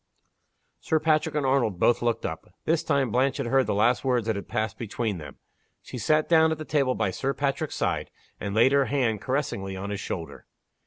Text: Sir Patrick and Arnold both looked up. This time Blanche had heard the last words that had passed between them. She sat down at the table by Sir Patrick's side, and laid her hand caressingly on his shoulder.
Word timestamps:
Sir 0.79 0.99
Patrick 0.99 1.35
and 1.35 1.45
Arnold 1.45 1.79
both 1.79 2.01
looked 2.01 2.25
up. 2.25 2.51
This 2.65 2.83
time 2.83 3.11
Blanche 3.11 3.37
had 3.37 3.45
heard 3.45 3.67
the 3.67 3.75
last 3.75 4.03
words 4.03 4.25
that 4.25 4.35
had 4.35 4.47
passed 4.47 4.79
between 4.79 5.19
them. 5.19 5.37
She 5.83 5.99
sat 5.99 6.27
down 6.27 6.51
at 6.51 6.57
the 6.57 6.65
table 6.65 6.95
by 6.95 7.11
Sir 7.11 7.35
Patrick's 7.35 7.75
side, 7.75 8.09
and 8.39 8.55
laid 8.55 8.71
her 8.71 8.85
hand 8.85 9.21
caressingly 9.21 9.77
on 9.77 9.91
his 9.91 9.99
shoulder. 9.99 10.47